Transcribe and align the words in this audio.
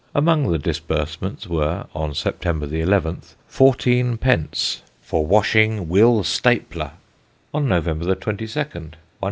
Among 0.15 0.51
the 0.51 0.57
disbursements 0.57 1.45
were, 1.45 1.85
on 1.93 2.15
September 2.15 2.65
11th, 2.65 3.35
fourteen 3.47 4.17
pence 4.17 4.81
"for 4.99 5.27
washing 5.27 5.89
Will 5.89 6.23
Stapler"; 6.23 6.93
on 7.53 7.67
November 7.67 8.15
22nd, 8.15 8.47
1_s. 8.73 8.93